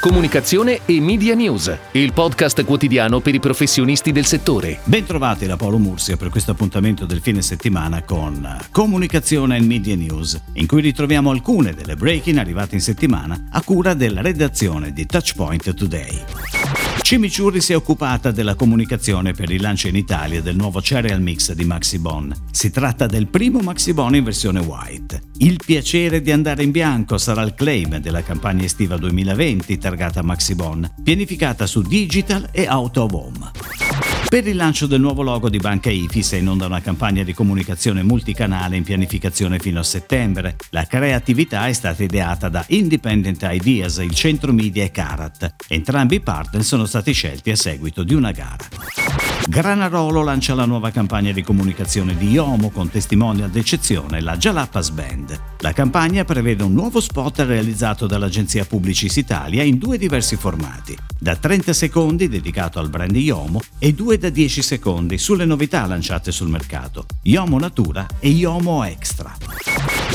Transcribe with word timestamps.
Comunicazione 0.00 0.80
e 0.86 0.98
Media 0.98 1.34
News, 1.34 1.76
il 1.92 2.14
podcast 2.14 2.64
quotidiano 2.64 3.20
per 3.20 3.34
i 3.34 3.38
professionisti 3.38 4.12
del 4.12 4.24
settore. 4.24 4.78
Bentrovati 4.84 5.44
da 5.44 5.58
Paolo 5.58 5.76
Mursia 5.76 6.16
per 6.16 6.30
questo 6.30 6.52
appuntamento 6.52 7.04
del 7.04 7.20
fine 7.20 7.42
settimana 7.42 8.02
con 8.02 8.58
Comunicazione 8.70 9.58
e 9.58 9.60
Media 9.60 9.94
News, 9.94 10.40
in 10.54 10.66
cui 10.66 10.80
ritroviamo 10.80 11.30
alcune 11.30 11.74
delle 11.74 11.96
breaking 11.96 12.38
arrivate 12.38 12.76
in 12.76 12.80
settimana 12.80 13.48
a 13.50 13.62
cura 13.62 13.92
della 13.92 14.22
redazione 14.22 14.94
di 14.94 15.04
Touchpoint 15.04 15.74
Today. 15.74 16.59
Cimiciurri 17.02 17.60
si 17.60 17.72
è 17.72 17.76
occupata 17.76 18.30
della 18.30 18.54
comunicazione 18.54 19.32
per 19.32 19.50
il 19.50 19.60
lancio 19.60 19.88
in 19.88 19.96
Italia 19.96 20.40
del 20.40 20.56
nuovo 20.56 20.80
Cereal 20.80 21.20
Mix 21.20 21.52
di 21.52 21.64
Maxibon. 21.64 22.32
Si 22.50 22.70
tratta 22.70 23.06
del 23.06 23.26
primo 23.26 23.60
Maxibon 23.60 24.14
in 24.14 24.24
versione 24.24 24.60
white. 24.60 25.20
Il 25.38 25.60
piacere 25.64 26.20
di 26.20 26.30
andare 26.30 26.62
in 26.62 26.70
bianco 26.70 27.18
sarà 27.18 27.42
il 27.42 27.54
claim 27.54 27.98
della 27.98 28.22
campagna 28.22 28.64
estiva 28.64 28.96
2020 28.96 29.78
targata 29.78 30.22
Maxibon, 30.22 30.88
pianificata 31.02 31.66
su 31.66 31.82
digital 31.82 32.48
e 32.52 32.68
out 32.68 32.96
of 32.98 33.12
home. 33.12 33.89
Per 34.30 34.46
il 34.46 34.54
lancio 34.54 34.86
del 34.86 35.00
nuovo 35.00 35.22
logo 35.22 35.48
di 35.48 35.58
Banca 35.58 35.90
Ifis 35.90 36.34
è 36.34 36.36
in 36.36 36.48
onda 36.48 36.66
una 36.66 36.80
campagna 36.80 37.24
di 37.24 37.34
comunicazione 37.34 38.04
multicanale 38.04 38.76
in 38.76 38.84
pianificazione 38.84 39.58
fino 39.58 39.80
a 39.80 39.82
settembre. 39.82 40.54
La 40.68 40.84
creatività 40.84 41.66
è 41.66 41.72
stata 41.72 42.04
ideata 42.04 42.48
da 42.48 42.64
Independent 42.68 43.44
Ideas, 43.50 43.96
il 43.96 44.14
centro 44.14 44.52
media 44.52 44.84
e 44.84 44.92
Carat. 44.92 45.52
Entrambi 45.66 46.14
i 46.14 46.20
partner 46.20 46.62
sono 46.62 46.86
stati 46.86 47.10
scelti 47.12 47.50
a 47.50 47.56
seguito 47.56 48.04
di 48.04 48.14
una 48.14 48.30
gara. 48.30 49.39
Granarolo 49.48 50.22
lancia 50.22 50.54
la 50.54 50.64
nuova 50.64 50.90
campagna 50.90 51.32
di 51.32 51.42
comunicazione 51.42 52.16
di 52.16 52.30
Iomo 52.30 52.70
con 52.70 52.88
testimonial 52.90 53.50
d'eccezione, 53.50 54.20
la 54.20 54.36
Jalapas 54.36 54.90
Band. 54.90 55.40
La 55.58 55.72
campagna 55.72 56.24
prevede 56.24 56.62
un 56.62 56.72
nuovo 56.72 57.00
spot 57.00 57.40
realizzato 57.40 58.06
dall'agenzia 58.06 58.64
Publicis 58.64 59.16
Italia 59.16 59.62
in 59.62 59.78
due 59.78 59.98
diversi 59.98 60.36
formati, 60.36 60.96
da 61.18 61.36
30 61.36 61.72
secondi 61.72 62.28
dedicato 62.28 62.78
al 62.78 62.90
brand 62.90 63.16
Iomo 63.16 63.60
e 63.78 63.92
due 63.92 64.18
da 64.18 64.28
10 64.28 64.62
secondi 64.62 65.18
sulle 65.18 65.44
novità 65.44 65.84
lanciate 65.86 66.30
sul 66.30 66.48
mercato, 66.48 67.06
Iomo 67.22 67.58
Natura 67.58 68.06
e 68.20 68.28
Iomo 68.28 68.84
Extra. 68.84 69.34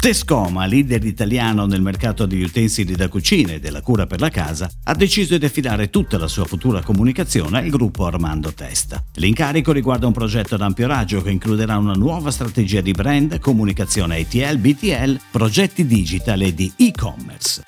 Tescoma, 0.05 0.67
leader 0.67 1.03
italiano 1.03 1.65
nel 1.65 1.81
mercato 1.81 2.27
degli 2.27 2.43
utensili 2.43 2.93
da 2.93 3.07
cucina 3.07 3.53
e 3.53 3.59
della 3.59 3.81
cura 3.81 4.05
per 4.05 4.19
la 4.19 4.29
casa, 4.29 4.69
ha 4.83 4.93
deciso 4.93 5.35
di 5.35 5.45
affidare 5.45 5.89
tutta 5.89 6.19
la 6.19 6.27
sua 6.27 6.45
futura 6.45 6.83
comunicazione 6.83 7.57
al 7.57 7.69
gruppo 7.69 8.05
Armando 8.05 8.53
Testa. 8.53 9.03
L'incarico 9.15 9.71
riguarda 9.71 10.05
un 10.05 10.13
progetto 10.13 10.53
ad 10.53 10.61
ampio 10.61 10.85
raggio 10.85 11.23
che 11.23 11.31
includerà 11.31 11.79
una 11.79 11.93
nuova 11.93 12.29
strategia 12.29 12.81
di 12.81 12.91
brand, 12.91 13.39
comunicazione 13.39 14.19
ATL, 14.19 14.59
BTL, 14.59 15.19
progetti 15.31 15.87
digital 15.87 16.39
e 16.43 16.53
di 16.53 16.71
e-commerce. 16.77 17.63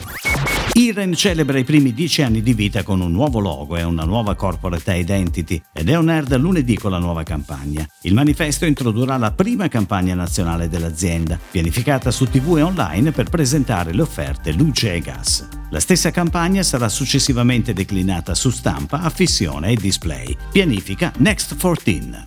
Iren 0.78 1.16
celebra 1.16 1.58
i 1.58 1.64
primi 1.64 1.92
dieci 1.92 2.22
anni 2.22 2.44
di 2.44 2.54
vita 2.54 2.84
con 2.84 3.02
un 3.02 3.12
nuovo 3.12 3.40
logo 3.40 3.78
e 3.78 3.82
una 3.82 4.04
nuova 4.04 4.36
corporate 4.36 4.94
identity 4.94 5.60
ed 5.74 5.90
è 5.90 5.98
on 5.98 6.08
air 6.08 6.26
da 6.26 6.38
lunedì 6.38 6.78
con 6.78 6.92
la 6.92 7.00
nuova 7.00 7.24
campagna. 7.24 7.84
Il 8.02 8.14
manifesto 8.14 8.64
introdurrà 8.64 9.18
la 9.18 9.32
prima 9.32 9.70
campagna 9.70 10.14
nazionale 10.14 10.70
dell'azienda, 10.70 11.40
pianificata 11.50 12.12
su 12.12 12.26
TV 12.26 12.58
e 12.58 12.62
online 12.62 13.12
per 13.12 13.28
presentare 13.28 13.92
le 13.92 14.04
offerte 14.04 14.52
luce 14.52 14.94
e 14.94 15.00
gas. 15.00 15.48
La 15.70 15.82
stessa 15.82 16.12
campagna 16.12 16.64
sarà 16.64 16.88
successivamente 16.88 17.74
declinata 17.74 18.34
su 18.36 18.50
stampa, 18.52 19.02
affissione 19.02 19.72
e 19.72 19.76
display. 19.76 20.36
Pianifica 20.52 21.12
Next 21.18 21.58
14. 21.60 22.24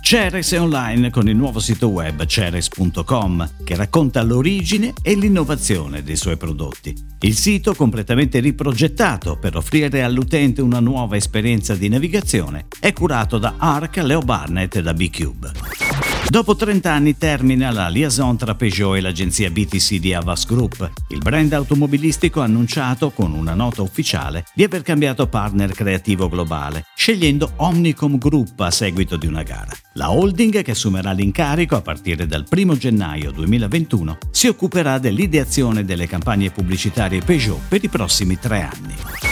Ceres 0.00 0.52
è 0.52 0.60
online 0.60 1.10
con 1.10 1.28
il 1.28 1.34
nuovo 1.34 1.58
sito 1.58 1.88
web 1.88 2.24
ceres.com 2.24 3.50
che 3.64 3.74
racconta 3.74 4.22
l'origine 4.22 4.92
e 5.02 5.14
l'innovazione 5.14 6.02
dei 6.02 6.16
suoi 6.16 6.36
prodotti. 6.36 6.94
Il 7.20 7.34
sito, 7.34 7.74
completamente 7.74 8.38
riprogettato 8.38 9.36
per 9.36 9.56
offrire 9.56 10.02
all'utente 10.02 10.60
una 10.60 10.80
nuova 10.80 11.16
esperienza 11.16 11.74
di 11.74 11.88
navigazione, 11.88 12.66
è 12.78 12.92
curato 12.92 13.38
da 13.38 13.54
Arc, 13.58 13.96
Leo 13.96 14.20
Barnett 14.20 14.76
e 14.76 14.82
da 14.82 14.92
B-Cube. 14.92 15.91
Dopo 16.32 16.56
30 16.56 16.90
anni 16.90 17.18
termina 17.18 17.70
la 17.70 17.88
liaison 17.88 18.38
tra 18.38 18.54
Peugeot 18.54 18.96
e 18.96 19.02
l'agenzia 19.02 19.50
BTC 19.50 19.96
di 19.96 20.14
Avas 20.14 20.46
Group. 20.46 20.90
Il 21.08 21.18
brand 21.18 21.52
automobilistico 21.52 22.40
ha 22.40 22.44
annunciato 22.44 23.10
con 23.10 23.34
una 23.34 23.52
nota 23.52 23.82
ufficiale 23.82 24.46
di 24.54 24.64
aver 24.64 24.80
cambiato 24.80 25.26
partner 25.26 25.74
creativo 25.74 26.30
globale, 26.30 26.86
scegliendo 26.96 27.52
Omnicom 27.56 28.16
Group 28.16 28.58
a 28.60 28.70
seguito 28.70 29.18
di 29.18 29.26
una 29.26 29.42
gara. 29.42 29.72
La 29.92 30.10
holding, 30.10 30.62
che 30.62 30.70
assumerà 30.70 31.12
l'incarico 31.12 31.76
a 31.76 31.82
partire 31.82 32.26
dal 32.26 32.46
1 32.50 32.78
gennaio 32.78 33.30
2021, 33.30 34.16
si 34.30 34.46
occuperà 34.46 34.96
dell'ideazione 34.96 35.84
delle 35.84 36.06
campagne 36.06 36.50
pubblicitarie 36.50 37.20
Peugeot 37.20 37.60
per 37.68 37.84
i 37.84 37.90
prossimi 37.90 38.38
tre 38.38 38.62
anni. 38.62 39.31